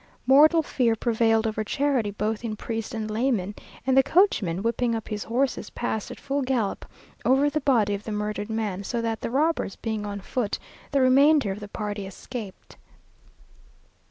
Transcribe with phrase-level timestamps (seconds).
[0.25, 3.53] Mortal fear prevailed over charity both in priest and layman,
[3.85, 6.85] and the coachman, whipping up his horses, passed at full gallop
[7.23, 10.57] over the body of the murdered man, so that, the robbers being on foot,
[10.89, 12.77] the remainder of the party escaped.